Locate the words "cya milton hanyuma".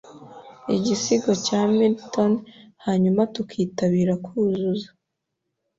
1.45-3.21